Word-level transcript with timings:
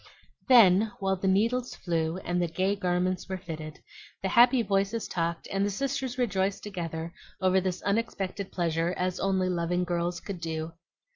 Then, 0.47 0.91
while 0.97 1.15
the 1.15 1.27
needles 1.27 1.75
flew 1.75 2.17
and 2.25 2.41
the 2.41 2.47
gay 2.47 2.75
garments 2.75 3.29
were 3.29 3.37
fitted, 3.37 3.77
the 4.23 4.29
happy 4.29 4.63
voices 4.63 5.07
talked 5.07 5.47
and 5.51 5.63
the 5.63 5.69
sisters 5.69 6.17
rejoiced 6.17 6.63
together 6.63 7.13
over 7.39 7.61
this 7.61 7.83
unexpected 7.83 8.51
pleasure 8.51 8.95
as 8.97 9.19
only 9.19 9.47
loving 9.47 9.83
girls 9.83 10.19
could 10.19 10.39
do. 10.41 10.73